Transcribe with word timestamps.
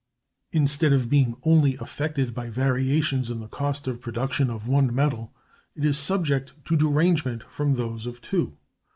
Instead 0.51 0.93
of 0.93 1.11
being 1.11 1.35
only 1.43 1.75
affected 1.75 2.33
by 2.33 2.49
variations 2.49 3.29
in 3.29 3.39
the 3.39 3.47
cost 3.47 3.87
of 3.87 4.01
production 4.01 4.49
of 4.49 4.67
one 4.67 4.95
metal, 4.95 5.31
it 5.75 5.85
is 5.85 5.95
subject 5.95 6.53
to 6.65 6.75
derangement 6.75 7.43
from 7.43 7.75
those 7.75 8.07
of 8.07 8.19
two. 8.19 8.57